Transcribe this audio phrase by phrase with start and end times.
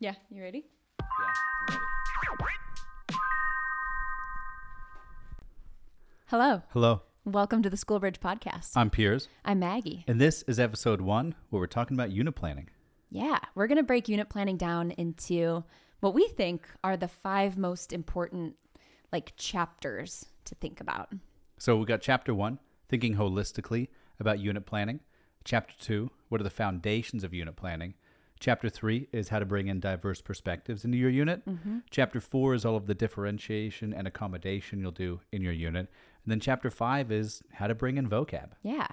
[0.00, 0.66] Yeah, you ready?
[1.00, 1.06] Yeah,
[1.70, 3.18] I'm ready.
[6.26, 6.62] Hello.
[6.72, 8.72] Hello, Welcome to the Schoolbridge podcast.
[8.76, 10.04] I'm Piers, I'm Maggie.
[10.06, 12.68] and this is episode one where we're talking about unit planning.
[13.10, 15.64] Yeah, we're going to break unit planning down into
[16.00, 18.54] what we think are the five most important
[19.12, 21.08] like chapters to think about.
[21.58, 23.88] So we got chapter one, thinking holistically
[24.20, 25.00] about unit planning.
[25.44, 27.94] Chapter two, what are the foundations of unit planning?
[28.40, 31.42] Chapter three is how to bring in diverse perspectives into your unit.
[31.90, 35.88] Chapter four is all of the differentiation and accommodation you'll do in your unit.
[36.24, 38.50] And then chapter five is how to bring in vocab.
[38.62, 38.88] Yeah.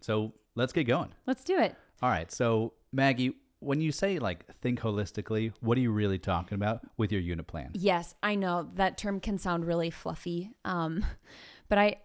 [0.00, 1.12] So let's get going.
[1.26, 1.74] Let's do it.
[2.02, 2.30] All right.
[2.30, 7.10] So, Maggie, when you say like think holistically, what are you really talking about with
[7.12, 7.70] your unit plan?
[7.74, 10.52] Yes, I know that term can sound really fluffy.
[10.64, 11.04] Um,
[11.68, 11.96] but I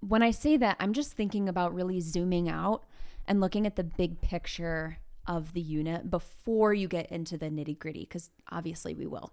[0.00, 2.84] when I say that, I'm just thinking about really zooming out
[3.26, 8.06] and looking at the big picture of the unit before you get into the nitty-gritty
[8.06, 9.32] cuz obviously we will.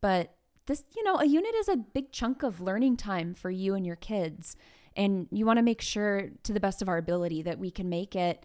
[0.00, 0.34] But
[0.66, 3.86] this, you know, a unit is a big chunk of learning time for you and
[3.86, 4.56] your kids.
[4.96, 7.88] And you want to make sure to the best of our ability that we can
[7.88, 8.44] make it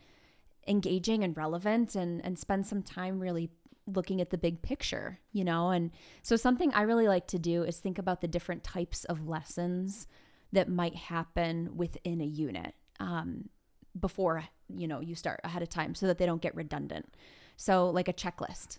[0.67, 3.50] engaging and relevant and and spend some time really
[3.88, 5.70] looking at the big picture, you know?
[5.70, 9.27] And so something I really like to do is think about the different types of
[9.27, 10.08] lessons
[10.52, 13.50] that might happen within a unit um,
[14.00, 17.14] before, you know, you start ahead of time so that they don't get redundant.
[17.58, 18.78] So like a checklist.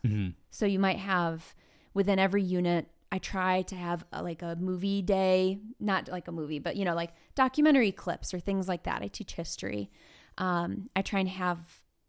[0.50, 1.55] So you might have
[1.94, 6.32] within every unit I try to have a, like a movie day, not like a
[6.32, 9.02] movie, but you know, like documentary clips or things like that.
[9.02, 9.91] I teach history.
[10.38, 11.58] Um, I try and have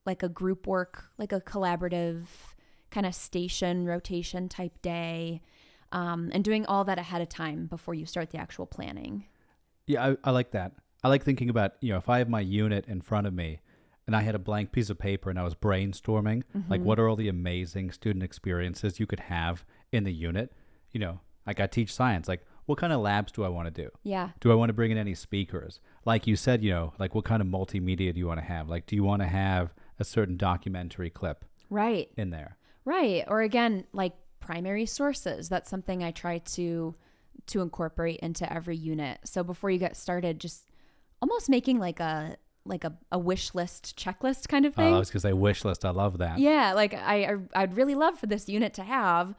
[0.06, 2.28] like a group work, like a collaborative
[2.92, 5.42] kind of station rotation type day,
[5.92, 9.26] um, and doing all that ahead of time before you start the actual planning.
[9.88, 10.74] Yeah, I, I like that.
[11.04, 13.60] I like thinking about, you know, if I have my unit in front of me
[14.08, 17.02] and I had a blank piece of paper and I was brainstorming, like what mm-hmm.
[17.02, 20.52] are all the amazing student experiences you could have in the unit?
[20.92, 23.84] You know, like I teach science, like what kind of labs do I want to
[23.84, 23.90] do?
[24.04, 24.30] Yeah.
[24.40, 25.80] Do I want to bring in any speakers?
[26.06, 28.70] Like you said, you know, like what kind of multimedia do you want to have?
[28.70, 32.10] Like, do you want to have a certain documentary clip Right.
[32.18, 32.58] in there?
[32.86, 33.24] Right.
[33.28, 35.50] Or again, like primary sources.
[35.50, 36.96] That's something I try to
[37.48, 39.20] to incorporate into every unit.
[39.26, 40.70] So before you get started, just
[41.22, 44.94] almost making like a like a, a wish list checklist kind of Oh, thing.
[44.94, 45.84] I was going to say wish list.
[45.86, 46.40] I love that.
[46.40, 49.34] yeah, like I I- I'd really love for this unit to have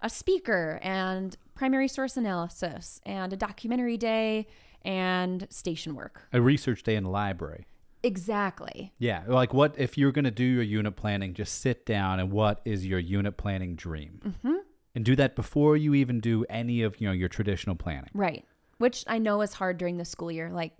[0.00, 4.46] a speaker and primary source analysis and a documentary day
[4.84, 6.28] and station work.
[6.32, 7.66] A research day in the library.
[8.04, 8.92] Exactly.
[8.98, 11.34] Yeah, like what if you're going to do your unit planning?
[11.34, 14.56] Just sit down and what is your unit planning dream, mm-hmm.
[14.94, 18.10] and do that before you even do any of you know your traditional planning.
[18.14, 18.44] Right.
[18.78, 20.72] Which I know is hard during the school year, like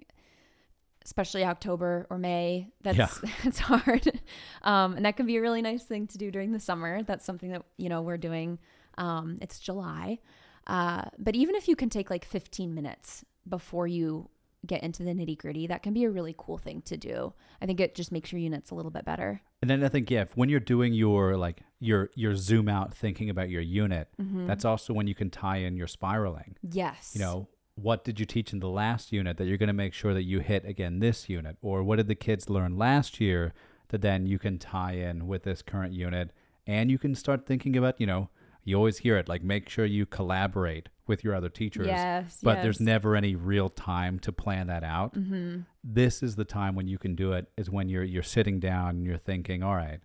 [1.09, 2.69] especially October or May.
[2.83, 3.09] That's Yeah.
[3.45, 4.21] it's hard.
[4.63, 7.03] Um, and that can be a really nice thing to do during the summer.
[7.03, 8.59] That's something that, you know, we're doing.
[8.99, 10.19] Um, it's July.
[10.67, 14.29] Uh, but even if you can take like 15 minutes before you
[14.67, 17.33] get into the nitty gritty, that can be a really cool thing to do.
[17.63, 19.41] I think it just makes your units a little bit better.
[19.63, 22.93] And then I think yeah, if, when you're doing your like your your zoom out
[22.93, 24.09] thinking about your unit,
[24.47, 26.57] that's also when you can tie in your spiraling.
[26.63, 27.13] Yes.
[27.15, 27.49] You know,
[27.81, 30.25] what did you teach in the last unit that you're going to make sure that
[30.25, 33.53] you hit again this unit, or what did the kids learn last year
[33.89, 36.31] that then you can tie in with this current unit,
[36.67, 38.29] and you can start thinking about you know.
[38.65, 41.87] You always hear it like make sure you collaborate with your other teachers.
[41.87, 45.15] Yes, But there's never any real time to plan that out.
[45.15, 45.61] Mm-hmm.
[45.83, 48.91] This is the time when you can do it is when you're you're sitting down
[48.91, 50.01] and you're thinking, all right,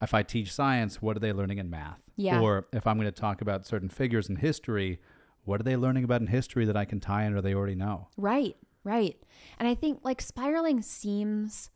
[0.00, 2.00] if I teach science, what are they learning in math?
[2.16, 2.40] Yeah.
[2.40, 5.00] Or if I'm going to talk about certain figures in history,
[5.46, 7.76] what are they learning about in history that I can tie in or they already
[7.76, 8.08] know?
[8.16, 9.16] Right, right.
[9.58, 11.70] And I think like spiraling seems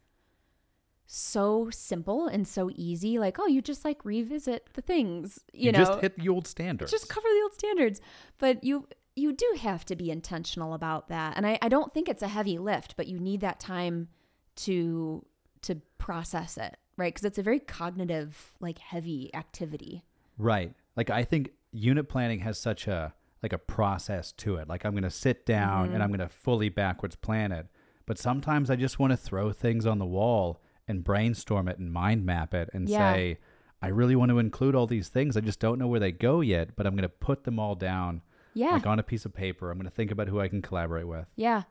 [1.06, 3.18] so simple and so easy.
[3.18, 6.90] Like, oh, you just like revisit the things, you, know, just hit the old standards.
[6.90, 8.00] just cover the old standards.
[8.38, 8.86] But you
[9.16, 11.36] you do have to be intentional about that.
[11.36, 14.08] And I, I don't think it's a heavy lift, but you need that time
[14.56, 15.24] to
[15.62, 17.12] to process it, right?
[17.12, 20.04] Because it's a very cognitive, like heavy activity.
[20.38, 20.74] Right.
[20.96, 24.68] Like I think unit planning has such a like a process to it.
[24.68, 25.94] Like I'm going to sit down Mm-hmm.
[25.94, 27.66] and I'm going to fully backwards plan it.
[28.06, 31.92] But sometimes I just want to throw things on the wall and brainstorm it and
[31.92, 33.12] mind map it and Yeah.
[33.14, 33.38] say
[33.82, 35.36] I really want to include all these things.
[35.36, 37.74] I just don't know where they go yet, but I'm going to put them all
[37.74, 38.20] down
[38.52, 38.70] Yeah.
[38.72, 39.70] like on a piece of paper.
[39.70, 41.26] I'm going to think about who I can collaborate with.
[41.36, 41.62] Yeah.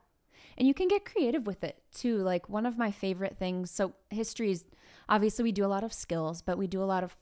[0.58, 2.18] And you can get creative with it too.
[2.18, 3.70] Like one of my favorite things.
[3.72, 4.66] So, history is
[5.08, 7.16] obviously we do a lot of skills, but we do a lot of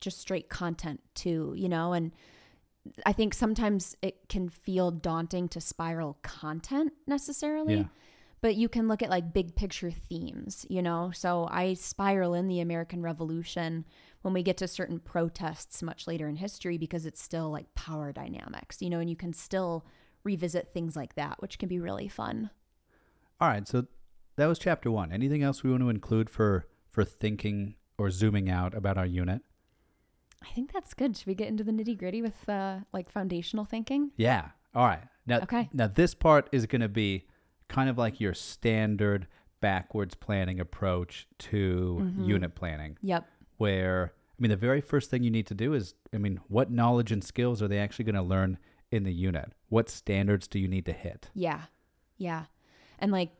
[0.00, 1.92] just straight content too, you know?
[1.92, 2.12] And
[3.06, 7.76] I think sometimes it can feel daunting to spiral content necessarily.
[7.76, 7.84] Yeah.
[8.40, 11.10] but you can look at like big picture themes, you know?
[11.12, 13.84] So I spiral in the American Revolution
[14.22, 18.12] when we get to certain protests much later in history because it's still like power
[18.12, 19.84] dynamics, you know, and you can still
[20.24, 22.50] revisit things like that, which can be really fun.
[23.40, 23.86] All right, so
[24.36, 25.12] that was chapter one.
[25.12, 29.42] Anything else we want to include for for thinking or zooming out about our unit?
[30.42, 31.16] I think that's good.
[31.16, 34.12] Should we get into the nitty gritty with uh, like foundational thinking?
[34.16, 34.48] Yeah.
[34.74, 35.02] All right.
[35.26, 35.68] Now, Okay.
[35.72, 37.26] now this part is going to be
[37.68, 39.26] kind of like your standard
[39.60, 42.24] backwards planning approach to Mm-hmm.
[42.24, 43.26] unit planning, Yep.
[43.56, 46.70] where I mean, the very first thing you need to do is, I mean, what
[46.70, 48.56] knowledge and skills are they actually going to learn
[48.92, 49.52] in the unit?
[49.68, 51.28] What standards do you need to hit?
[51.34, 51.62] Yeah.
[52.18, 52.44] Yeah.
[53.00, 53.32] And like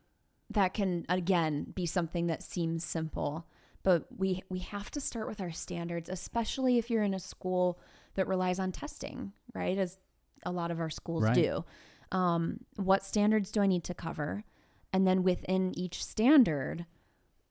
[0.51, 3.47] that can again be something that seems simple,
[3.89, 7.81] but we we have to start with our standards, especially if you're in a school
[8.17, 9.79] that relies on testing, right?
[9.79, 9.97] As
[10.45, 11.35] a lot of our schools Right.
[11.35, 11.65] do.
[12.13, 14.45] Um, what standards do I need to cover?
[14.93, 16.85] And then within each standard,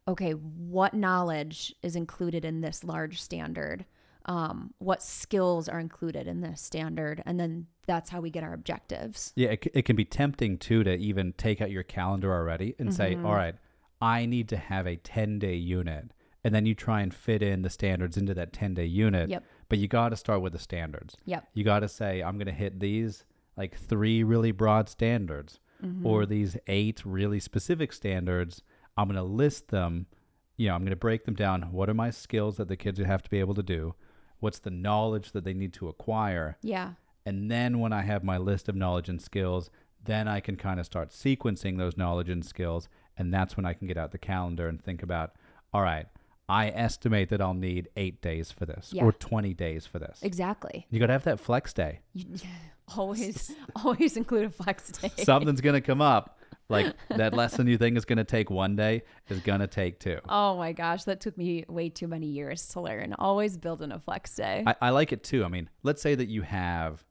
[0.07, 3.87] okay, what knowledge is included in this large standard?
[4.25, 7.23] Um, what skills are included in this standard?
[7.25, 9.33] And then that's how we get our objectives.
[9.35, 12.93] Yeah, it, it can be tempting too to even take out your calendar already and
[12.93, 13.25] say, Mm-hmm.
[13.25, 13.55] all right,
[13.99, 16.11] I need to have a 10 day unit.
[16.43, 19.29] And then you try and fit in the standards into that 10 day unit.
[19.29, 19.43] Yep.
[19.69, 21.17] But you got to start with the standards.
[21.25, 21.47] Yep.
[21.53, 23.25] You got to say, I'm going to hit these
[23.57, 26.05] like three really broad standards mm-hmm.
[26.05, 28.61] or these eight really specific standards.
[28.95, 30.07] I'm going to list them.
[30.55, 31.63] You know, I'm going to break them down.
[31.71, 33.95] What are my skills that the kids have to be able to do?
[34.39, 36.57] What's the knowledge that they need to acquire?
[36.61, 36.93] Yeah.
[37.25, 39.69] And then when I have my list of knowledge and skills,
[40.03, 42.87] then I can kind of start sequencing those knowledge and skills.
[43.17, 45.35] And that's when I can get out the calendar and think about,
[45.73, 46.05] all right,
[46.49, 49.03] I estimate that I'll need eight days for this Yeah.
[49.03, 50.19] or 20 days for this.
[50.21, 50.87] Exactly.
[50.89, 51.99] You got to have that flex day.
[52.13, 52.25] You,
[52.97, 53.53] always,
[53.83, 55.11] always include a flex day.
[55.23, 56.33] Something's going to come up.
[56.69, 60.01] Like that lesson you think is going to take one day is going to take
[60.01, 60.17] two.
[60.27, 63.13] Oh my gosh, that took me way too many years to learn.
[63.17, 64.65] Always build in a flex day.
[64.67, 65.45] I, I like it too.
[65.45, 67.05] I mean, let's say that you have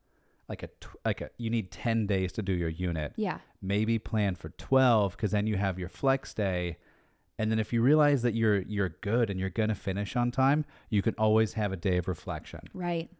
[0.46, 0.68] like a
[1.06, 3.14] like a you need 10 days to do your unit.
[3.16, 3.38] yeah.
[3.62, 6.76] maybe plan for 12 because then you have your flex day
[7.38, 10.30] and then if you realize that you're you're good and you're going to finish on
[10.30, 13.10] time you can always have a day of reflection Right.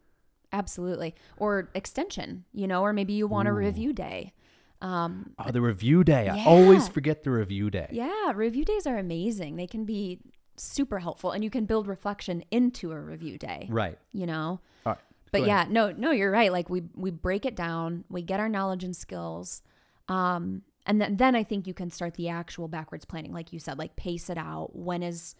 [0.53, 1.13] Absolutely.
[1.37, 4.33] Or extension, you know, or maybe you want a review day.
[4.79, 8.97] Um, oh the review day i always forget the review day yeah, review days are
[8.97, 9.55] amazing.
[9.55, 10.19] They can be
[10.55, 14.59] super helpful and you can build reflection into a review day, right you know?
[14.85, 14.97] right
[15.31, 16.51] But yeah, no, no, you're right.
[16.51, 19.63] Like we we break it down, we get our knowledge and skills,
[20.07, 23.59] um, and then then I think you can start the actual backwards planning, like you
[23.59, 24.75] said, like pace it out.
[24.75, 25.35] When is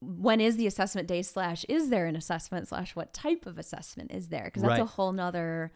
[0.00, 4.10] when is the assessment day slash is there an assessment slash what type of assessment
[4.12, 4.44] is there?
[4.44, 5.72] Because that's a whole nother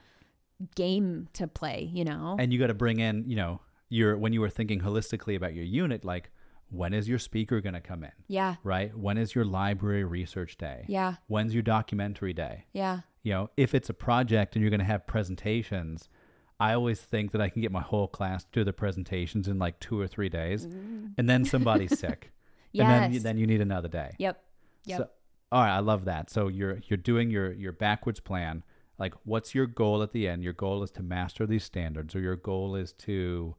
[0.74, 2.36] game to play, you know.
[2.38, 5.54] and you got to bring in you know your when you were thinking holistically about
[5.54, 6.30] your unit like
[6.68, 8.10] when is your speaker going to come in?
[8.26, 8.96] Yeah, right?
[8.96, 10.84] When is your library research day?
[10.88, 12.64] Yeah, when's your documentary day?
[12.72, 16.08] Yeah, you know, if it's a project and you're going to have presentations,
[16.58, 19.58] I always think that I can get my whole class to do the presentations in
[19.58, 22.32] like two or three days, and then somebody's sick,
[22.74, 24.14] and then you, then you need another day.
[24.18, 24.42] yep,
[24.84, 24.98] yep.
[24.98, 25.08] So,
[25.52, 26.30] all right, I love that.
[26.30, 28.64] So you're you're doing your your backwards plan.
[28.98, 30.42] Like, what's your goal at the end?
[30.42, 33.54] Your goal is to master these standards, or your goal is to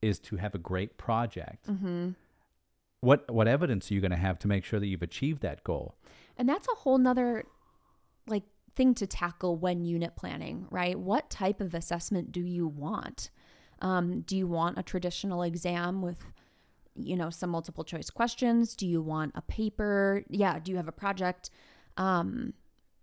[0.00, 1.68] is to have a great project.
[1.68, 2.10] mm-hmm.
[3.00, 5.64] What what evidence are you going to have to make sure that you've achieved that
[5.64, 5.96] goal?
[6.36, 7.44] And that's a whole nother
[8.26, 8.44] like
[8.76, 10.98] thing to tackle when unit planning, right?
[10.98, 13.30] What type of assessment do you want?
[13.80, 16.22] Um, do you want a traditional exam with,
[16.94, 18.76] you know, some multiple choice questions?
[18.76, 20.22] Do you want a paper?
[20.28, 20.58] Yeah.
[20.58, 21.50] Do you have a project?
[21.96, 22.52] Um,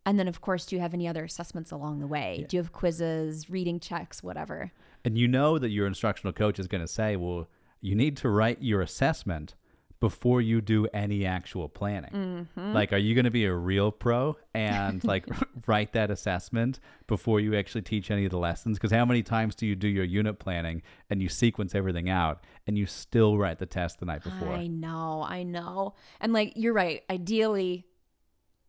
[0.05, 2.37] and then, of course, do you have any other assessments along the way?
[2.41, 2.47] Yeah.
[2.47, 4.71] Do you have quizzes, reading checks, whatever?
[5.05, 7.47] And you know that your instructional coach is going to say, well,
[7.81, 9.55] you need to write your assessment
[10.03, 12.11] before you do any actual planning.
[12.57, 12.73] Mm-hmm.
[12.73, 15.25] Like, are you going to be a real pro and like
[15.65, 18.77] write that assessment before you actually teach any of the lessons?
[18.77, 22.43] Because how many times do you do your unit planning and you sequence everything out
[22.67, 24.49] and you still write the test the night before?
[24.49, 25.93] I know, I know.
[26.19, 27.85] And like you're right, ideally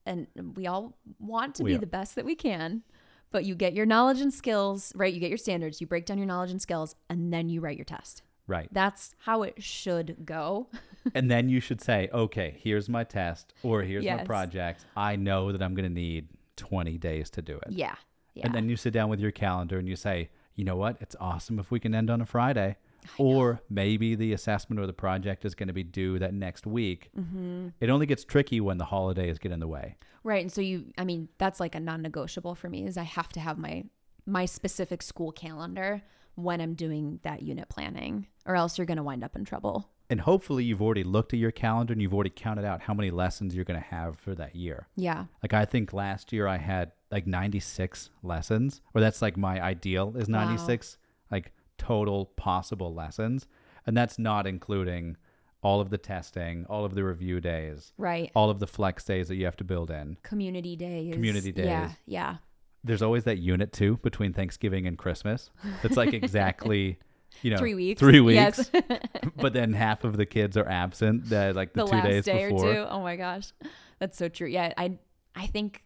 [0.06, 1.80] and we all want to We be are.
[1.80, 2.84] the best that we can,
[3.32, 5.12] but you get your knowledge and skills, right?
[5.12, 7.76] You get your standards, you break down your knowledge and skills and then you write
[7.76, 8.22] your test.
[8.46, 8.68] Right.
[8.72, 10.68] That's how it should go.
[11.14, 14.84] and then you should say, okay, here's my test or here's my project.
[14.96, 17.72] I know that I'm going to need 20 days to do it.
[17.72, 17.94] yeah.
[18.34, 18.46] Yeah.
[18.46, 20.96] And then you sit down with your calendar and you say, you know what?
[21.00, 22.76] It's awesome if we can end on a Friday.
[23.18, 27.10] Or maybe the assessment or the project is going to be due that next week.
[27.16, 27.68] Mm-hmm.
[27.78, 29.96] It only gets tricky when the holidays get in the way.
[30.24, 30.42] right.
[30.42, 33.40] And so you I mean, that's like a non-negotiable for me is I have to
[33.40, 33.84] have my
[34.26, 36.02] my specific school calendar
[36.36, 39.88] when I'm doing that unit planning, or else you're going to wind up in trouble.
[40.10, 43.10] And hopefully you've already looked at your calendar and you've already counted out how many
[43.10, 44.86] lessons you're going to have for that year.
[44.96, 45.24] Yeah.
[45.42, 50.14] Like I think last year I had like 96 lessons, or that's like my ideal
[50.16, 50.44] is Wow.
[50.44, 50.98] 96
[51.30, 53.46] like total possible lessons.
[53.86, 55.16] And that's not including
[55.62, 58.30] all of the testing, all of the review days, Right.
[58.34, 60.18] all of the flex days that you have to build in.
[60.22, 61.14] Community days.
[61.14, 61.66] Community days.
[61.66, 61.90] Yeah.
[62.06, 62.36] Yeah.
[62.84, 65.50] There's always that unit too between Thanksgiving and Christmas.
[65.82, 66.98] That's like exactly,
[67.42, 67.98] you know, Three weeks.
[67.98, 68.70] Three weeks.
[68.72, 68.84] Yes.
[69.36, 72.24] but then half of the kids are absent that like the, the two last days
[72.24, 72.68] day before.
[72.68, 72.80] or two.
[72.90, 73.52] Oh my gosh,
[73.98, 74.48] that's so true.
[74.48, 74.98] Yeah, I
[75.34, 75.82] I think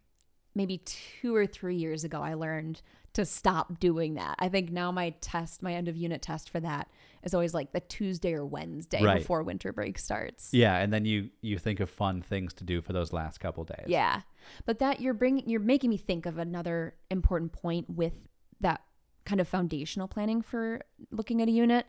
[0.55, 2.83] maybe two or three years ago I learned
[3.15, 4.37] to stop doing that.
[4.39, 6.89] I think now my test, my end of unit test for that
[7.23, 9.19] is always like the Tuesday or Wednesday Right.
[9.19, 10.53] before winter break starts.
[10.53, 13.65] Yeah, and then you you think of fun things to do for those last couple
[13.65, 13.87] days.
[13.87, 14.23] Yeah.
[14.67, 18.15] But that you're bringing you're making me think of another important point with
[18.61, 18.83] that
[19.25, 21.87] kind of foundational planning for looking at a unit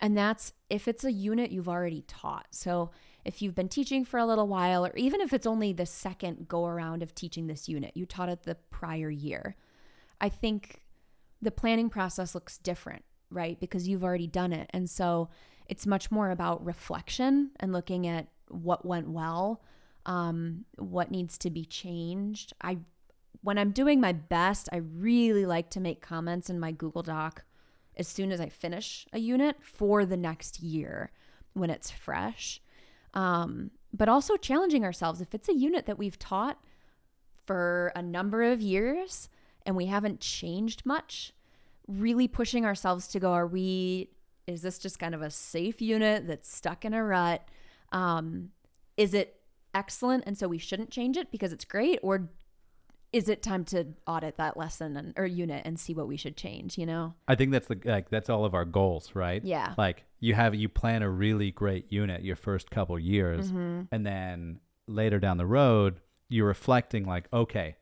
[0.00, 2.46] and that's if it's a unit you've already taught.
[2.50, 2.92] So
[3.24, 6.48] if you've been teaching for a little while or even if it's only the second
[6.48, 9.56] go around of teaching this unit, you taught it the prior year.
[10.20, 10.82] I think
[11.42, 13.58] the planning process looks different, right?
[13.60, 14.68] Because you've already done it.
[14.70, 15.28] And so
[15.66, 19.62] it's much more about reflection and looking at what went well,
[20.06, 22.52] um, what needs to be changed.
[22.62, 22.78] I
[23.40, 27.44] when I'm doing my best, I really like to make comments in my Google Doc
[27.96, 31.12] as soon as I finish a unit for the next year
[31.52, 32.60] when it's fresh.
[33.14, 36.58] Um, but also challenging ourselves if it's a unit that we've taught
[37.46, 39.28] for a number of years
[39.64, 41.32] and we haven't changed much,
[41.88, 44.10] really pushing ourselves to go, are we,
[44.46, 47.46] is this just kind of a safe unit that's stuck in a rut?
[47.92, 48.50] Um,
[48.96, 49.40] is it
[49.74, 51.98] excellent and so we shouldn't change it because it's great?
[52.02, 52.28] Or
[53.12, 56.36] is it time to audit that lesson and, or unit and see what we should
[56.36, 57.14] change, you know?
[57.26, 59.42] I think that's the like that's all of our goals, right?
[59.42, 59.72] Yeah.
[59.78, 63.82] Like you have you plan a really great unit your first couple years Mm-hmm.
[63.92, 67.76] and then later down the road you're reflecting like, okay,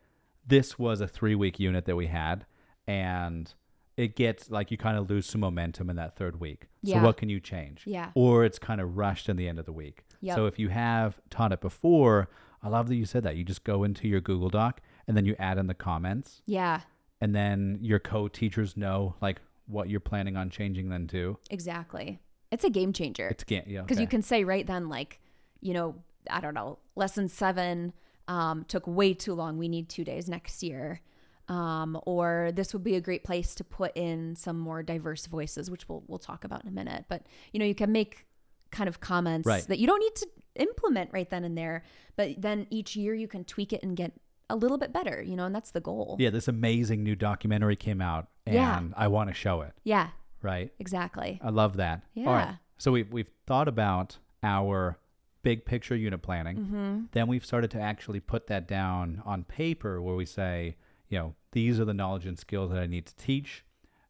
[0.47, 2.47] this was a 3-week unit that we had
[2.87, 3.53] and
[3.97, 6.67] it gets like you kind of lose some momentum in that third week.
[6.83, 6.97] Yeah.
[6.99, 7.83] So what can you change?
[7.87, 8.11] Yeah.
[8.15, 10.05] Or it's kind of rushed in the end of the week.
[10.21, 10.37] Yep.
[10.37, 12.29] So if you have taught it before,
[12.63, 13.37] I love that you said that.
[13.37, 16.81] You just go into your Google Doc and then you add in the comments Yeah,
[17.21, 21.39] and then your co-teachers know like what you're planning on changing then too.
[21.51, 22.21] exactly.
[22.53, 23.29] It's a game changer.
[23.29, 24.03] It's can't yeah because okay.
[24.03, 25.21] you can say right then like
[25.61, 25.97] you know
[26.31, 27.93] i don't know lesson seven
[28.29, 31.01] um, took way too long we need two days next year
[31.49, 35.71] um, or this would be a great place to put in some more diverse voices
[35.71, 37.23] which we'll, we'll talk about in a minute but
[37.53, 38.27] you know you can make
[38.73, 39.63] kind of comments Right.
[39.69, 41.83] that you don't need to implement right then and there
[42.17, 44.13] but then each year you can tweak it and get
[44.51, 47.77] a little bit better you know and that's the goal yeah, this amazing new documentary
[47.77, 48.81] came out and Yeah.
[48.97, 50.09] I want to show it, yeah
[50.43, 50.73] right?
[50.79, 52.03] exactly I love that.
[52.19, 52.41] All right.
[52.45, 52.55] Yeah.
[52.79, 54.99] So we've we've thought about our
[55.43, 56.57] big picture unit planning.
[56.57, 57.01] mm-hmm.
[57.13, 60.77] Then we've started to actually put that down on paper where we say,
[61.09, 63.65] you know, these are the knowledge and skills that I need to teach.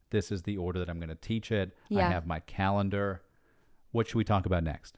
[0.09, 1.75] This is the order that I'm going to teach it.
[1.89, 2.07] Yeah.
[2.07, 3.21] I have my calendar.
[3.91, 4.97] What should we talk about next?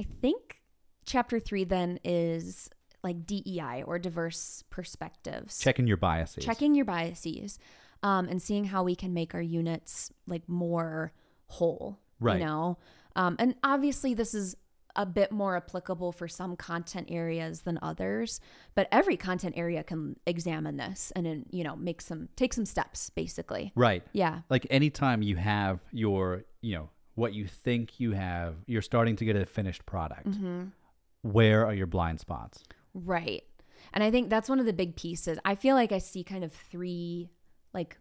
[0.00, 0.60] I think
[1.04, 2.70] chapter three then is
[3.02, 5.58] like DEI or diverse perspectives.
[5.58, 6.44] Checking your biases.
[6.44, 7.58] Checking your biases
[8.02, 11.12] um, and seeing how we can make our units like more
[11.46, 11.98] whole.
[12.20, 12.38] Right.
[12.38, 12.78] You know?
[13.16, 14.56] Um, and obviously, this is
[14.96, 18.40] a bit more applicable for some content areas than others,
[18.74, 22.66] but every content area can examine this and, then, you know, make some, take some
[22.66, 23.72] steps basically.
[23.74, 24.02] Right.
[24.12, 24.40] Yeah.
[24.50, 29.24] Like anytime you have your, you know, what you think you have, you're starting to
[29.24, 30.30] get a finished product.
[30.30, 30.64] Mm-hmm.
[31.22, 32.64] Where are your blind spots?
[32.94, 33.44] Right.
[33.92, 35.38] And I think that's one of the big pieces.
[35.44, 37.30] I feel like I see kind of three
[37.74, 37.98] like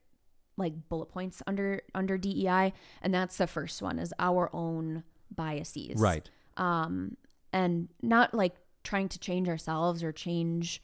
[0.57, 5.99] like bullet points under under DEI and that's the first one is our own biases.
[5.99, 6.29] Right.
[6.57, 7.17] Um
[7.53, 10.81] and not like trying to change ourselves or change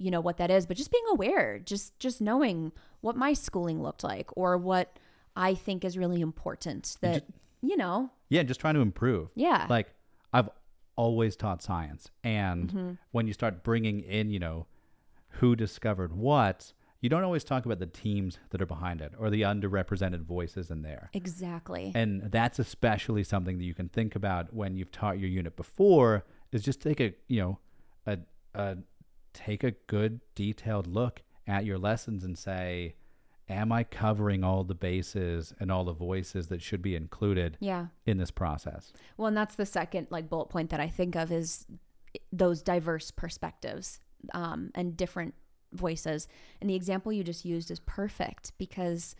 [0.00, 3.82] you know what that is, but just being aware, just just knowing what my schooling
[3.82, 4.96] looked like or what
[5.34, 7.24] I think is really important that
[7.60, 9.30] you know, Yeah, just trying to improve.
[9.34, 9.66] yeah.
[9.68, 9.88] Like
[10.32, 10.48] I've
[10.96, 12.90] always taught science, and Mm-hmm.
[13.12, 14.66] when you start bringing in, you know,
[15.40, 19.30] who discovered what, you don't always talk about the teams that are behind it or
[19.30, 21.10] the underrepresented voices in there.
[21.12, 21.92] exactly.
[21.94, 26.24] And that's especially something that you can think about when you've taught your unit before
[26.50, 27.58] is just take a, you know,
[28.06, 28.18] a,
[28.54, 28.78] a
[29.32, 32.96] take a good detailed look at your lessons and say,
[33.48, 37.86] am I covering all the bases and all the voices that should be included yeah.
[38.06, 38.92] in this process?
[39.16, 41.66] Well, and that's the second like bullet point that I think of is
[42.32, 44.00] those diverse perspectives
[44.34, 45.34] um, and different
[45.72, 46.28] voices.
[46.60, 49.14] And the example you just used is perfect because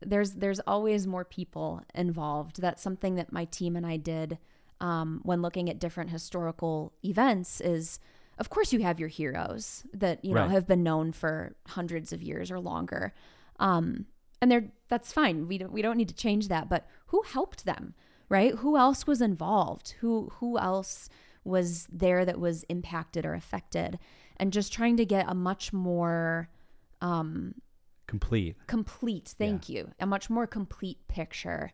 [0.00, 2.60] there's there's always more people involved.
[2.60, 4.38] That's something that my team and I did
[4.80, 7.60] um, when looking at different historical events.
[7.60, 8.00] Is
[8.38, 10.50] of course you have your heroes that you know Right.
[10.50, 13.14] have been known for hundreds of years or longer,
[13.60, 14.06] um,
[14.42, 15.46] and they're that's fine.
[15.46, 16.68] We don't we don't need to change that.
[16.68, 17.94] But who helped them,
[18.28, 18.54] right?
[18.56, 19.94] Who else was involved?
[20.00, 21.08] Who who else
[21.44, 23.98] was there that was impacted or affected?
[24.40, 26.48] And just trying to get a much more
[27.00, 27.54] um,
[28.06, 28.56] Complete.
[28.66, 31.72] complete thank you a much more complete picture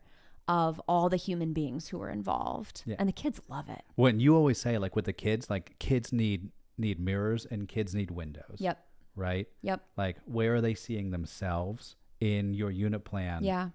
[0.49, 2.97] of all the human beings who were involved Yeah.
[2.99, 6.11] and the kids love it When you always say like with the kids, like kids
[6.11, 8.57] need need mirrors and kids need windows.
[8.59, 9.47] yep Right?
[9.61, 13.43] yep Like where are they seeing themselves in your unit plan?
[13.43, 13.69] yeah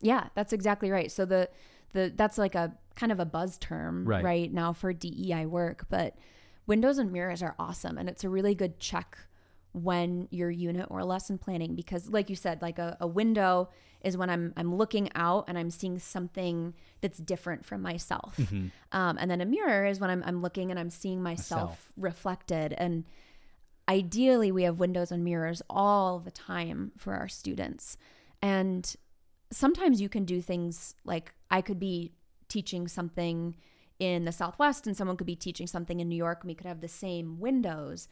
[0.00, 1.48] yeah that's exactly right so the
[1.92, 4.24] the that's like a kind of a buzz term Right.
[4.24, 6.16] right, now for DEI work but
[6.66, 9.18] windows and mirrors are awesome and it's a really good check
[9.72, 13.68] when your unit or lesson planning because like you said like a, a window
[14.02, 18.38] is when I'm I'm looking out and I'm seeing something that's different from myself.
[18.92, 21.92] Um, and then a mirror is when I'm, I'm looking and I'm seeing myself, Myself.
[21.96, 22.74] reflected.
[22.76, 23.04] And
[23.88, 27.96] ideally we have windows and mirrors all the time for our students.
[28.42, 28.94] And
[29.52, 32.12] sometimes you can do things like I could be
[32.48, 33.56] teaching something
[34.02, 36.66] in the Southwest and someone could be teaching something in New York and we could
[36.66, 38.08] have the same windows.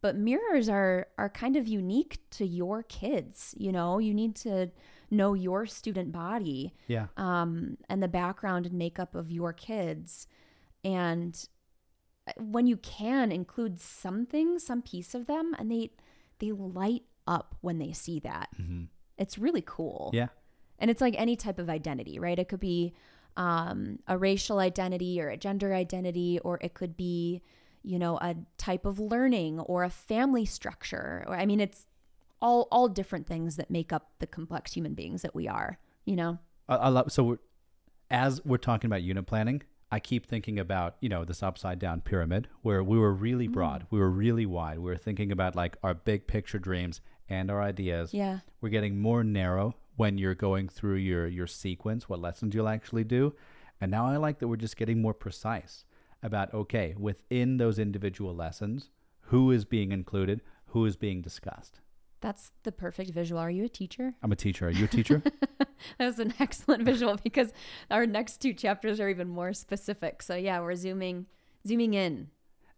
[0.00, 3.98] But mirrors are are kind of unique to your kids, you know?
[3.98, 4.70] You need to
[5.10, 7.06] know your student body Yeah.
[7.16, 10.26] um, and the background and makeup of your kids.
[10.84, 11.32] And
[12.28, 15.90] uh, when you can include something, some piece of them, and they
[16.40, 18.48] they light up when they see that.
[18.60, 18.88] Mhm.
[19.16, 20.10] It's really cool.
[20.12, 20.28] Yeah.
[20.78, 22.38] And it's like any type of identity, right?
[22.38, 22.92] It could be
[23.36, 27.42] um, a racial identity or a gender identity, or it could be,
[27.82, 31.24] you know, a type of learning or a family structure.
[31.26, 31.86] Or I mean, it's
[32.40, 35.78] all all different things that make up the complex human beings that we are.
[36.04, 36.38] You know?
[36.68, 37.38] I, I love so we're,
[38.10, 42.00] as we're talking about unit planning, I keep thinking about you know this upside down
[42.00, 44.78] pyramid where we were really broad, we were really wide.
[44.78, 48.12] We were thinking about like our big picture dreams and our ideas.
[48.12, 48.40] Yeah.
[48.60, 53.04] We're getting more narrow when you're going through your your sequence, what lessons you'll actually
[53.04, 53.34] do,
[53.80, 55.84] and now I like that we're just getting more precise
[56.22, 58.90] about okay within those individual lessons,
[59.28, 61.80] who is being included, who is being discussed.
[62.20, 63.38] That's the perfect visual.
[63.38, 64.14] Are you a teacher?
[64.22, 64.68] I'm a teacher.
[64.68, 65.22] Are you a teacher?
[65.98, 67.52] That was an excellent visual because
[67.90, 70.22] our next two chapters are even more specific.
[70.22, 71.26] So yeah, we're zooming
[71.66, 72.28] zooming in.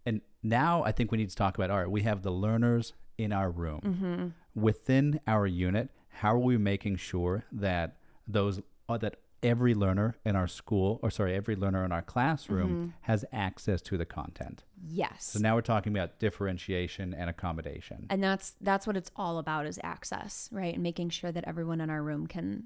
[0.05, 2.95] And now I think we need to talk about all right, we have the learners
[3.19, 3.81] in our room.
[3.85, 4.61] Mm-hmm.
[4.61, 10.35] Within our unit, how are we making sure that those uh, that every learner in
[10.35, 12.87] our school or sorry, every learner in our classroom Mm-hmm.
[13.03, 14.65] has access to the content.
[14.89, 15.25] Yes.
[15.33, 18.07] So now we're talking about differentiation and accommodation.
[18.11, 20.75] and that's that's what it's all about is access, right?
[20.75, 22.65] And making sure that everyone in our room can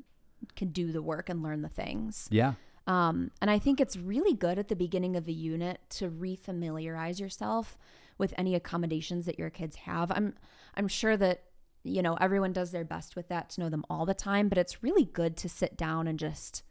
[0.56, 2.28] can do the work and learn the things.
[2.30, 2.54] Yeah.
[2.86, 7.20] Um, and I think it's really good at the beginning of a unit to refamiliarize
[7.20, 7.76] yourself
[8.20, 10.12] with any accommodations that your kids have.
[10.12, 10.34] I'm
[10.74, 11.42] I'm sure that
[11.82, 14.58] you know everyone does their best with that to know them all the time, but
[14.58, 16.62] it's really good to sit down and just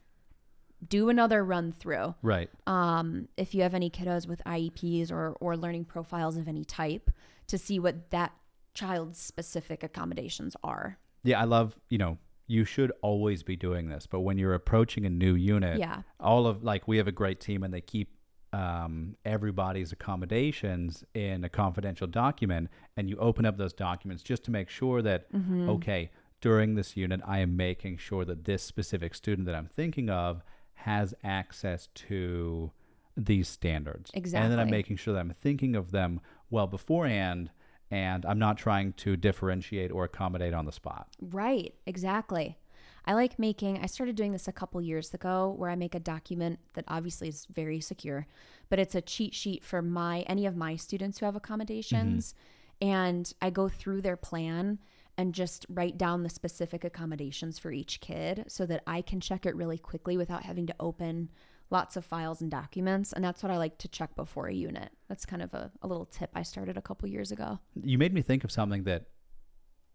[0.88, 2.16] do another run through.
[2.22, 2.50] Right.
[2.66, 7.12] Um, if you have any kiddos with IEPs or or learning profiles of any type,
[7.48, 8.32] to see what that
[8.74, 10.98] child's specific accommodations are.
[11.24, 15.06] Yeah, I love, you know, you should always be doing this, but when you're approaching
[15.06, 16.04] a new unit, Yeah.
[16.20, 18.16] all of like we have a great team and they keep
[18.54, 24.52] um, everybody's accommodations in a confidential document and you open up those documents just to
[24.52, 25.70] make sure that Mm-hmm.
[25.70, 26.10] okay
[26.42, 30.42] during this unit i am making sure that this specific student that i'm thinking of
[30.74, 32.72] has access to
[33.18, 34.44] these standards Exactly.
[34.44, 37.52] and then i'm making sure that i'm thinking of them well beforehand
[37.92, 42.58] and i'm not trying to differentiate or accommodate on the spot Right, exactly.
[43.06, 46.00] I like making, I started doing this a couple years ago where I make a
[46.00, 48.28] document that obviously is very secure,
[48.70, 52.34] but it's a cheat sheet for my, any of my students who have accommodations.
[52.34, 52.90] Mm-hmm.
[52.90, 54.80] And I go through their plan
[55.18, 59.46] and just write down the specific accommodations for each kid so that I can check
[59.46, 61.30] it really quickly without having to open
[61.72, 63.14] lots of files and documents.
[63.14, 64.90] And that's what I like to check before a unit.
[65.08, 67.60] That's kind of a, a little tip I started a couple years ago.
[67.84, 69.08] you made me think of something that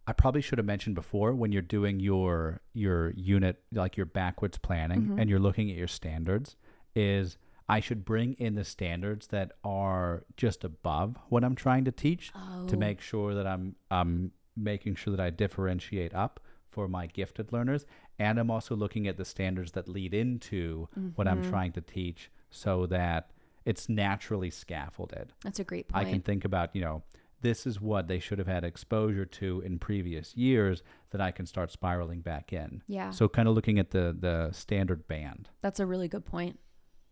[0.06, 4.58] I probably should have mentioned before when you're doing your your unit like your backwards
[4.58, 5.18] planning mm-hmm.
[5.18, 6.56] and you're looking at your standards
[6.94, 7.38] is
[7.68, 12.32] I should bring in the standards that are just above what I'm trying to teach
[12.66, 12.78] to Oh.
[12.78, 16.40] make sure that I'm I'm making sure that I differentiate up
[16.70, 17.86] for my gifted learners
[18.18, 21.50] and I'm also looking at the standards that lead into what I'm mm-hmm.
[21.50, 23.30] trying to teach so that
[23.64, 25.32] it's naturally scaffolded.
[25.42, 26.06] That's a great point.
[26.06, 27.02] I can think about, you know,
[27.44, 31.46] this is what they should have had exposure to in previous years that I can
[31.46, 32.82] start spiraling back in.
[32.88, 33.10] Yeah.
[33.10, 35.50] So kind of looking at the the standard band.
[35.60, 36.58] That's a really good point.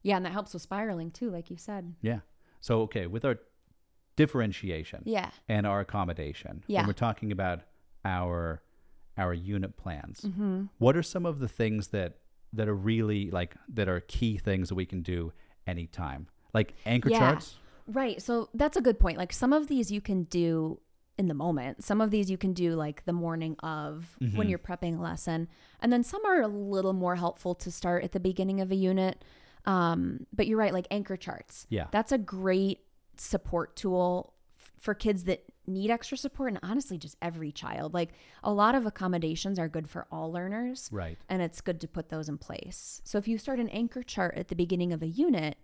[0.03, 1.95] Yeah, and that helps with spiraling too, like you said.
[2.01, 2.21] Yeah.
[2.61, 3.37] So okay, with our
[4.16, 5.31] differentiation Yeah.
[5.49, 6.81] and our accommodation, Yeah.
[6.81, 7.61] when we're talking about
[8.05, 8.62] our
[9.18, 10.64] our unit plans, Mm-hmm.
[10.79, 12.18] what are some of the things that
[12.55, 15.33] that are really like that are key things that we can do
[15.66, 16.27] anytime?
[16.55, 17.18] Like anchor Yeah.
[17.18, 17.59] charts?
[17.87, 18.21] Right.
[18.23, 19.18] So that's a good point.
[19.18, 20.81] Like some of these you can do
[21.18, 21.85] in the moment.
[21.85, 24.49] Some of these you can do like the morning of when Mhm.
[24.49, 25.49] you're prepping a lesson.
[25.81, 28.75] And then some are a little more helpful to start at the beginning of a
[28.77, 29.23] unit.
[29.66, 31.66] Um, but you're right, like anchor charts.
[31.68, 31.88] Yeah.
[31.92, 32.81] That's a great
[33.16, 37.95] support tool f- for kids that need extra support and honestly just every child.
[37.95, 41.18] Like a lot of accommodations are good for all learners Right.
[41.29, 43.01] and it's good to put those in place.
[43.05, 45.57] So if you start an anchor chart at the beginning of a unit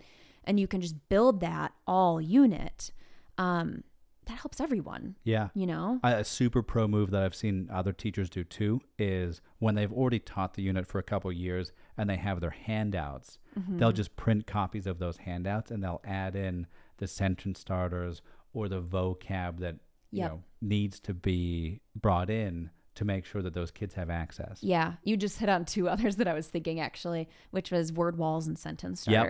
[0.49, 2.91] and you can just build that all unit,
[3.37, 3.85] um,
[4.27, 5.49] that helps everyone, Yeah.
[5.55, 6.01] you know?
[6.03, 9.93] A a super pro move that I've seen other teachers do too is when they've
[9.93, 13.79] already taught the unit for a couple years and they have their handouts, Mm-hmm.
[13.79, 16.67] they'll just print copies of those handouts and they'll add in
[16.99, 18.21] the sentence starters
[18.53, 19.77] or the vocab that
[20.11, 24.63] you know needs to be brought in to make sure that those kids have access.
[24.63, 28.17] Yeah, you just hit on two others that I was thinking actually, which was word
[28.19, 29.25] walls and sentence Yep.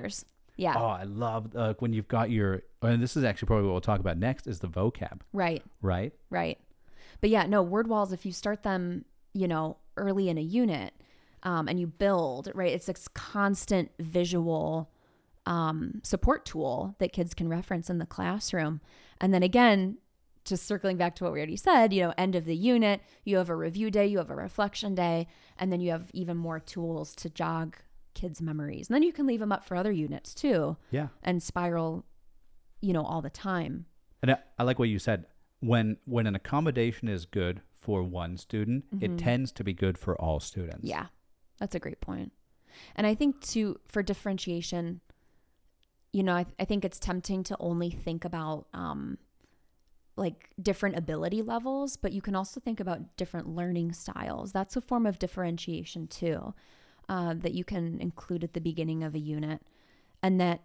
[0.59, 3.73] Yeah, Oh, I love uh, when you've got your and this is actually probably what
[3.73, 6.13] we'll talk about next is the vocab, right, right?
[6.31, 6.59] right.
[7.21, 10.93] But yeah, no, word walls, if you start them, you know, early in a unit
[11.45, 14.91] um, and you build, right, it's this constant visual
[15.47, 18.81] um, support tool that kids can reference in the classroom.
[19.21, 19.99] And then again,
[20.45, 23.37] just circling back to what we already said, you know, end of the unit, you
[23.37, 26.59] have a review day, you have a reflection day, and then you have even more
[26.59, 27.77] tools to jog
[28.21, 28.89] kids' memories.
[28.89, 31.09] And then you can leave them up for other units too Yeah.
[31.23, 32.05] and spiral,
[32.81, 33.87] you know, all the time.
[34.23, 35.27] And I, I like what you said.
[35.61, 40.21] When when an accommodation is good for one student, it tends to be good for
[40.21, 40.79] all students.
[40.79, 40.87] Mm-hmm.
[41.03, 41.07] Yeah,
[41.59, 42.33] that's a great point.
[42.97, 45.01] And I think too, for differentiation,
[46.13, 49.19] you know, I, I think it's tempting to only think about um,
[50.17, 54.53] like different ability levels, but you can also think about different learning styles.
[54.53, 56.55] That's a form of differentiation too,
[57.09, 59.61] uh, that you can include at the beginning of a unit,
[60.23, 60.63] and that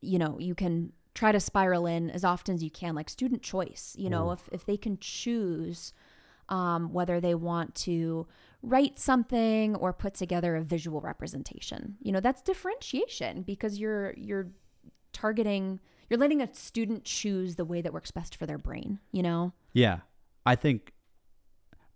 [0.00, 3.42] you know you can try to spiral in as often as you can, like student
[3.42, 3.94] choice.
[3.98, 4.32] You know, Ooh.
[4.32, 5.92] if if they can choose
[6.48, 8.26] um, whether they want to
[8.62, 11.96] write something or put together a visual representation.
[12.02, 14.48] You know, that's differentiation because you're you're
[15.12, 19.22] targeting you're letting a student choose the way that works best for their brain, you
[19.22, 19.52] know?
[19.74, 19.98] Yeah.
[20.46, 20.92] I think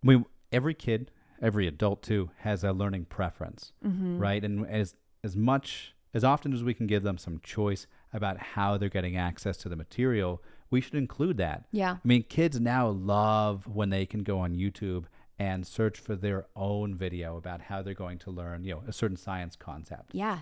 [0.03, 1.11] I mean every kid,
[1.43, 4.17] every adult too has a learning preference, Mm-hmm.
[4.17, 4.43] right?
[4.43, 8.77] And as as much as often as we can give them some choice about how
[8.77, 11.65] they're getting access to the material, we should include that.
[11.71, 11.93] Yeah.
[12.03, 15.05] I mean, kids now love when they can go on YouTube
[15.39, 18.93] and search for their own video about how they're going to learn, you know, a
[18.93, 20.11] certain science concept.
[20.13, 20.39] Yeah.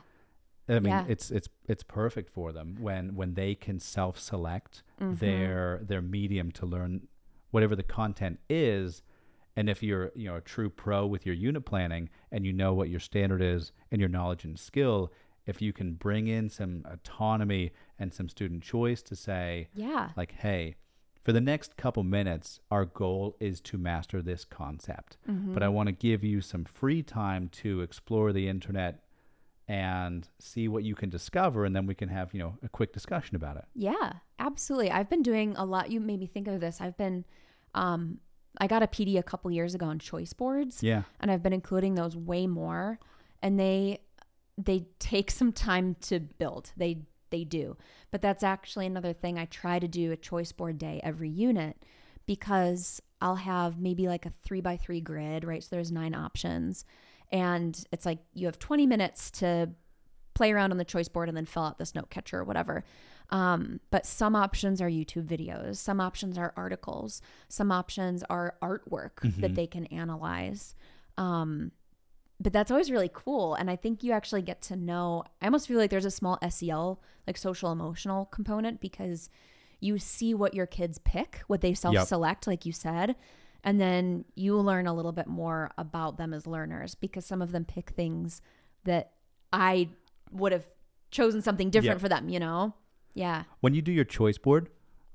[0.68, 1.06] I mean, Yeah.
[1.08, 5.16] it's it's it's perfect for them when when they can self-select Mm-hmm.
[5.26, 7.08] their their medium to learn
[7.52, 9.02] whatever the content is.
[9.56, 12.74] And if you're you know a true pro with your unit planning and you know
[12.74, 15.12] what your standard is and your knowledge and skill,
[15.46, 20.10] if you can bring in some autonomy and some student choice to say, Yeah.
[20.16, 20.76] like, hey,
[21.24, 25.18] for the next couple minutes, our goal is to master this concept.
[25.30, 25.54] Mm-hmm.
[25.54, 29.04] But I want to give you some free time to explore the internet
[29.68, 31.64] and see what you can discover.
[31.66, 33.66] And then we can have, you know, a quick discussion about it.
[33.76, 34.92] Yeah, absolutely.
[34.92, 35.92] I've been doing a lot.
[35.92, 36.82] You made me think of this.
[36.82, 37.24] I've been,
[37.76, 38.20] um,
[38.58, 41.04] I got a PD a couple years ago on choice boards, Yeah.
[41.20, 43.00] and I've been including those way more.
[43.42, 44.02] And they,
[44.58, 46.72] they take some time to build.
[46.78, 47.78] They, they do.
[48.12, 49.40] But that's actually another thing.
[49.40, 51.78] I try to do a choice board day every unit
[52.26, 55.64] because I'll have maybe like a three by three grid, right?
[55.64, 56.86] So there's nine options,
[57.32, 59.70] and it's like you have 20 minutes to
[60.34, 62.84] play around on the choice board and then fill out this note catcher or whatever.
[63.32, 69.22] Um, but some options are YouTube videos, some options are articles, some options are artwork
[69.40, 70.76] that they can analyze.
[71.18, 71.72] Um,
[72.42, 73.54] but that's always really cool.
[73.56, 76.40] And I think you actually get to know, I almost feel like there's a small
[76.50, 79.30] SEL, like social emotional component, because
[79.80, 83.16] you see what your kids pick, what they self select, like you said.
[83.64, 87.52] And then you learn a little bit more about them as learners because some of
[87.52, 88.42] them pick things
[88.86, 89.12] that
[89.54, 89.90] I
[90.32, 90.66] would have
[91.12, 92.02] chosen something different Yep.
[92.02, 92.74] for them, you know?
[93.14, 93.44] Yeah.
[93.60, 94.70] When you do your choice board,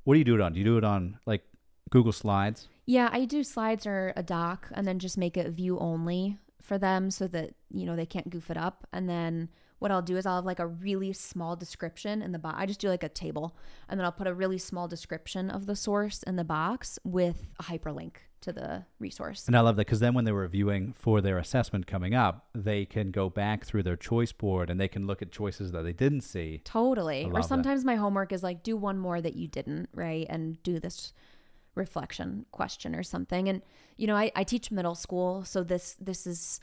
[0.04, 0.52] what do you do it on?
[0.52, 1.42] Do you do it on like
[1.90, 2.68] Google Slides?
[2.86, 6.78] Yeah, I do slides or a doc and then just make it view only for
[6.78, 8.86] them so that, you know, they can't goof it up.
[8.92, 12.38] And then what I'll do is I'll have like a really small description in the
[12.38, 12.56] box.
[12.58, 13.56] I just do like a table
[13.88, 17.46] and then I'll put a really small description of the source in the box with
[17.58, 18.12] a hyperlink
[18.42, 19.46] to the resource.
[19.46, 22.84] And I love that because then when they're reviewing for their assessment coming up, they
[22.84, 25.92] can go back through their choice board and they can look at choices that they
[25.92, 26.62] didn't see.
[26.64, 27.24] Totally.
[27.24, 27.48] Or love that.
[27.48, 30.26] sometimes my homework is like do one more that you didn't, right?
[30.30, 31.12] And do this
[31.74, 33.48] reflection question or something.
[33.48, 33.62] And
[33.96, 36.60] you know, I, I teach middle school, so this this is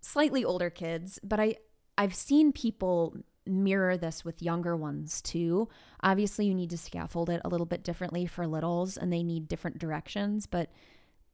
[0.00, 1.56] slightly older kids, but I
[2.00, 5.68] I've seen people mirror this with younger ones too.
[6.02, 9.48] Obviously, you need to scaffold it a little bit differently for littles and they need
[9.48, 10.70] different directions, but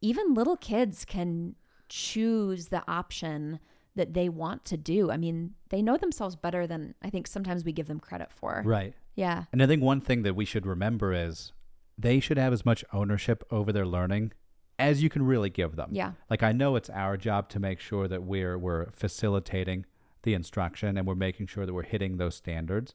[0.01, 1.55] even little kids can
[1.87, 3.59] choose the option
[3.95, 5.09] that they want to do.
[5.09, 8.61] I mean, they know themselves better than I think sometimes we give them credit for.
[8.65, 8.93] Right.
[9.15, 9.45] Yeah.
[9.53, 11.53] And I think one thing that we should remember is
[11.97, 14.33] they should have as much ownership over their learning
[14.77, 15.91] as you can really give them.
[15.93, 16.11] Yeah.
[16.29, 19.85] Like I know it's our job to make sure that we're we're facilitating
[20.27, 22.93] the instruction and we're making sure that we're hitting those standards.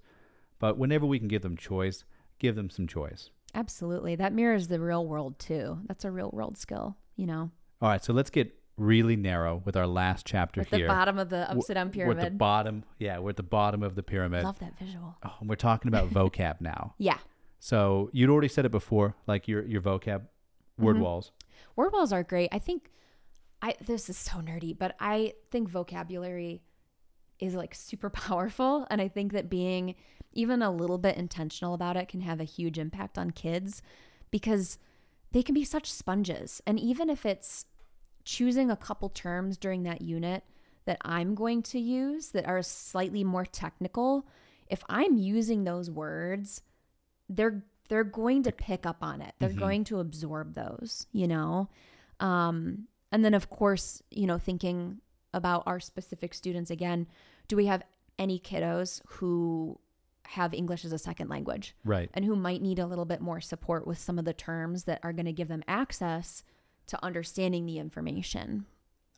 [0.61, 2.05] But whenever we can give them choice,
[2.39, 3.31] give them some choice.
[3.55, 4.15] Absolutely.
[4.17, 5.79] That mirrors the real world too.
[5.89, 7.51] That's a real world skill, you know.
[7.81, 10.87] All right, so let's get really narrow with our last chapter At here.
[10.87, 12.39] the bottom of the upside down We're at the pyramid.
[12.39, 12.85] bottom.
[12.99, 14.45] Yeah, we're at the bottom of the pyramid.
[14.45, 15.17] Love that visual.
[15.25, 16.95] Oh, and we're talking about vocab now.
[16.99, 17.19] Yeah.
[17.59, 20.23] So you'd already said it before, like your your vocab
[20.79, 21.01] word Mhm.
[21.01, 21.33] walls.
[21.77, 22.49] Word walls are great.
[22.53, 22.91] I think
[23.61, 26.63] I this is so nerdy, but I think vocabulary
[27.43, 29.95] is like super powerful and I think that being
[30.33, 33.83] even a little bit intentional about it can have a huge impact on kids
[34.31, 34.79] because
[35.33, 36.63] they can be such sponges.
[36.67, 37.67] And even if it's
[38.25, 40.45] choosing a couple terms during that unit
[40.87, 44.27] that I'm going to use that are slightly more technical,
[44.69, 46.63] if I'm using those words,
[47.29, 49.35] they're they're going to pick up on it.
[49.39, 49.59] They're Mhm.
[49.59, 51.69] going to absorb those, you know.
[52.21, 55.01] Um, and then of course, you know, thinking
[55.35, 57.07] about our specific students again,
[57.49, 57.83] do we have
[58.19, 59.79] any kiddos who
[60.27, 62.09] have English as a second language Right.
[62.15, 65.01] and who might need a little bit more support with some of the terms that
[65.03, 66.45] are going to give them access
[66.87, 68.67] to understanding the information?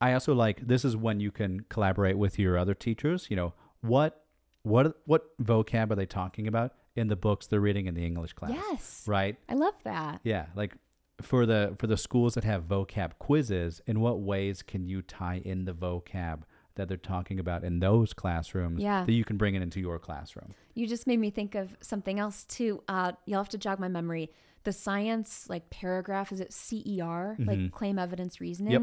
[0.00, 3.26] I also like this is when you can collaborate with your other teachers.
[3.30, 4.24] You know what
[4.62, 8.32] what what vocab are they talking about in the books they're reading in the English
[8.32, 8.52] class?
[8.52, 9.04] Yes.
[9.06, 9.36] Right.
[9.48, 10.20] I love that.
[10.24, 10.46] Yeah.
[10.54, 10.74] Like
[11.22, 15.40] for the for the schools that have vocab quizzes, in what ways can you tie
[15.44, 16.42] in the vocab
[16.76, 19.04] that they're talking about in those classrooms Yeah.
[19.04, 20.54] that you can bring it into your classroom?
[20.74, 22.82] You just made me think of something else too.
[22.88, 24.30] Uh, you'll have to jog my memory.
[24.64, 27.46] The science like paragraph is it CER Mhm.
[27.46, 28.72] like claim evidence reasoning.
[28.72, 28.82] Yep.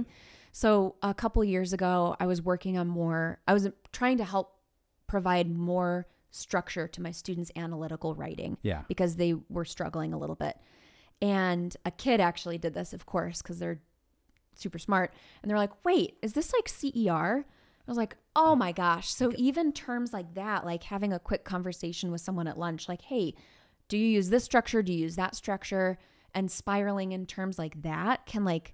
[0.54, 3.40] So a couple years ago, I was working on more.
[3.48, 4.56] I was trying to help
[5.08, 8.84] provide more structure to my students' analytical writing Yeah.
[8.88, 10.56] because they were struggling a little bit.
[11.22, 13.80] And a kid actually did this, of course, because they're
[14.56, 15.14] super smart.
[15.42, 17.46] And they're like, wait, is this like CER?
[17.46, 19.10] I was like, oh my gosh.
[19.10, 23.02] So even terms like that, like having a quick conversation with someone at lunch, like,
[23.02, 23.34] hey,
[23.88, 24.82] do you use this structure?
[24.82, 25.98] Do you use that structure?
[26.34, 28.74] And spiraling in terms like that can like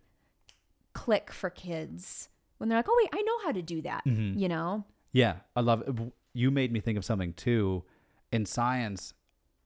[0.94, 4.40] click for kids when they're like, oh, wait, I know how to do that, Mhm.
[4.40, 4.84] you know?
[5.12, 6.14] Yeah, I love it.
[6.34, 7.84] You made me think of something too.
[8.32, 9.14] In science,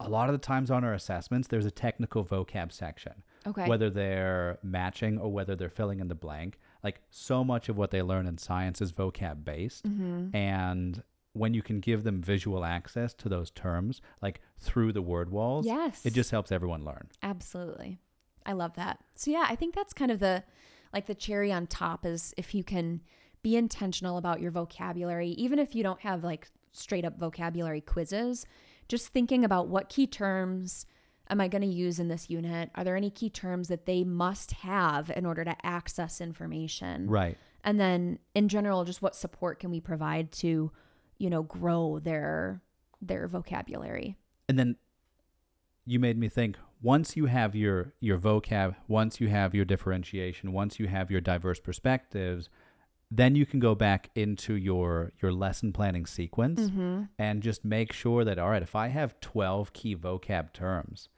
[0.06, 3.24] a lot of the times on our assessments, there's a technical vocab section.
[3.48, 3.68] Okay.
[3.68, 6.60] Whether they're matching or whether they're filling in the blank.
[6.84, 9.86] Like so much of what they learn in science is vocab based.
[9.86, 10.36] Mm-hmm.
[10.36, 15.32] And when you can give them visual access to those terms, like through the word
[15.32, 16.06] walls, Yes.
[16.06, 17.08] it just helps everyone learn.
[17.24, 18.00] Absolutely.
[18.46, 19.00] I love that.
[19.16, 20.44] So yeah, I think that's kind of the
[20.94, 23.02] like the cherry on top is if you can
[23.42, 28.46] be intentional about your vocabulary, even if you don't have like straight up vocabulary quizzes,
[28.92, 30.86] just thinking about what key terms
[31.30, 32.70] am I going to use in this unit?
[32.76, 37.10] Are there any key terms that they must have in order to access information?
[37.10, 37.38] Right.
[37.64, 40.72] And then in general, just what support can we provide to,
[41.18, 42.62] you know, grow their
[43.02, 44.18] their vocabulary?
[44.50, 44.76] And then
[45.86, 50.52] you made me think once you have your your vocab, once you have your differentiation,
[50.52, 52.50] once you have your diverse perspectives,
[53.14, 57.04] then you can go back into your your lesson planning sequence Mm-hmm.
[57.20, 61.10] and just make sure that all right, if I have 12 key vocab terms,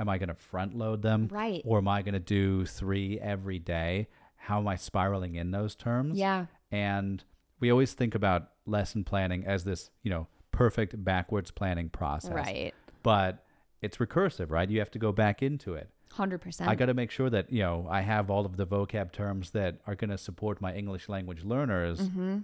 [0.00, 1.62] am I going to front load them Right.
[1.64, 4.08] or am I going to do 3 every day?
[4.36, 6.18] How am I spiraling in those terms?
[6.18, 6.46] Yeah.
[6.70, 7.22] And
[7.60, 12.74] we always think about lesson planning as this, you know, perfect backwards planning process Right.
[13.02, 13.44] but
[13.80, 14.68] it's recursive, right?
[14.68, 15.88] You have to go back into it.
[16.16, 16.66] 100%.
[16.66, 19.50] I got to make sure that, you know, I have all of the vocab terms
[19.50, 22.00] that are going to support my English language learners.
[22.00, 22.38] mm-hmm.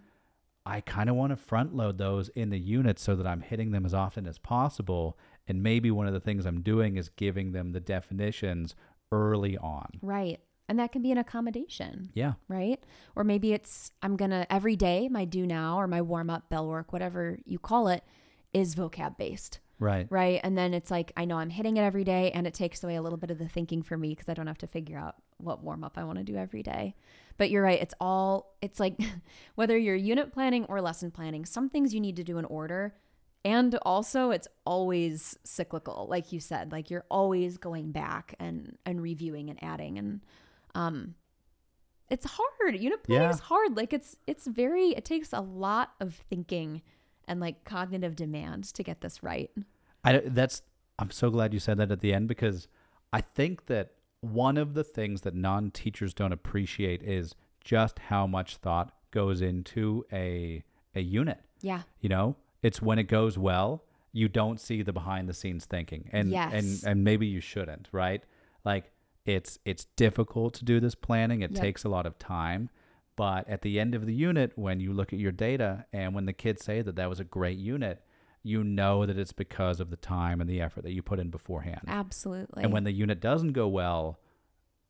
[0.66, 3.70] I kind of want to front load those in the unit so that I'm hitting
[3.72, 5.18] them as often as possible.
[5.46, 8.74] And maybe one of the things I'm doing is giving them the definitions
[9.12, 9.88] early on.
[10.00, 10.40] Right.
[10.66, 12.34] And that can be an accommodation, Yeah.
[12.48, 12.82] right?
[13.14, 16.48] Or maybe it's I'm going to every day, my do now or my warm up
[16.48, 18.02] bell work, whatever you call it,
[18.54, 20.06] is vocab based, Right.
[20.10, 20.40] right?
[20.44, 22.94] And then it's like I know I'm hitting it every day and it takes away
[22.94, 25.16] a little bit of the thinking for me because I don't have to figure out
[25.38, 26.94] what warm up I want to do every day.
[27.36, 28.98] But you're right, it's all it's like
[29.56, 32.94] whether you're unit planning or lesson planning, some things you need to do in order.
[33.44, 36.72] And also it's always cyclical, like you said.
[36.72, 40.20] Like you're always going back and and reviewing and adding and
[40.74, 41.14] um
[42.10, 42.76] it's hard.
[42.78, 43.30] Unit planning Yeah.
[43.34, 43.76] is hard.
[43.76, 46.82] Like it's it's very it takes a lot of thinking
[47.28, 49.50] and like cognitive demand to get this right.
[50.04, 50.62] I that's
[50.98, 52.68] I'm so glad you said that at the end because
[53.12, 58.56] I think that one of the things that non-teachers don't appreciate is just how much
[58.56, 60.62] thought goes into a
[60.94, 61.40] a unit.
[61.60, 61.82] Yeah.
[62.00, 66.08] You know, it's when it goes well, you don't see the behind the scenes thinking,
[66.12, 66.52] and Yes.
[66.52, 68.22] and and maybe you shouldn't, right?
[68.64, 68.90] Like
[69.24, 71.40] it's it's difficult to do this planning.
[71.42, 71.60] It Yep.
[71.60, 72.68] takes a lot of time.
[73.16, 76.26] But at the end of the unit, when you look at your data and when
[76.26, 78.02] the kids say that that was a great unit,
[78.42, 81.30] you know that it's because of the time and the effort that you put in
[81.30, 81.80] beforehand.
[81.86, 82.62] Absolutely.
[82.62, 84.18] And when the unit doesn't go well,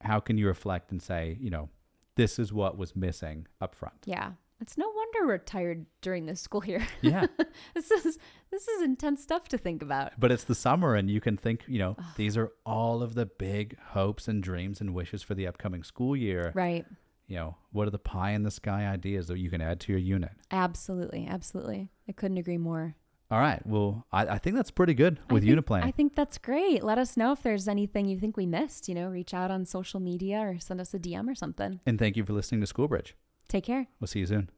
[0.01, 1.69] how can you reflect and say, you know,
[2.17, 3.95] this is what was missing up front?
[4.07, 4.33] Yeah.
[4.61, 6.87] It's no wonder we're tired during this school year.
[7.03, 7.27] Yeah.
[7.75, 8.19] this is
[8.51, 10.13] this is intense stuff to think about.
[10.19, 13.27] but it's the summer and you can think, you know, these are all of the
[13.27, 16.53] big hopes and dreams and wishes for the upcoming school year.
[16.55, 16.87] Right.
[17.27, 19.93] You know, what are the pie in the sky ideas that you can add to
[19.93, 20.33] your unit?
[20.51, 21.27] Absolutely.
[21.27, 21.89] Absolutely.
[22.09, 22.97] I couldn't agree more.
[23.31, 23.67] All right.
[23.67, 25.89] Well, I, I think that's pretty good I with think- unit planning.
[25.89, 26.85] I think that's great.
[26.85, 28.89] Let us know if there's anything you think we missed.
[28.89, 31.81] You know, reach out on social media or send us a DM or something.
[31.87, 33.13] and thank you for listening to Schoolbridge.
[33.49, 33.87] Take care.
[34.01, 34.51] We'll see you soon.